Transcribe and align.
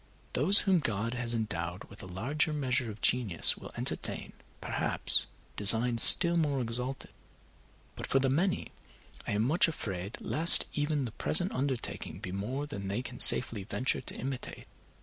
Those 0.33 0.61
whom 0.61 0.79
God 0.79 1.13
has 1.13 1.35
endowed 1.35 1.83
with 1.83 2.01
a 2.01 2.07
larger 2.07 2.53
measure 2.53 2.89
of 2.89 3.01
genius 3.01 3.55
will 3.55 3.71
entertain, 3.77 4.33
perhaps, 4.59 5.27
designs 5.55 6.01
still 6.01 6.37
more 6.37 6.59
exalted; 6.59 7.11
but 7.95 8.07
for 8.07 8.17
the 8.17 8.27
many 8.27 8.71
I 9.27 9.33
am 9.33 9.43
much 9.43 9.67
afraid 9.67 10.17
lest 10.19 10.65
even 10.73 11.05
the 11.05 11.11
present 11.11 11.51
undertaking 11.51 12.17
be 12.17 12.31
more 12.31 12.65
than 12.65 12.87
they 12.87 13.03
can 13.03 13.19
safely 13.19 13.63
venture 13.65 14.01
to 14.01 14.15
imitate. 14.15 14.65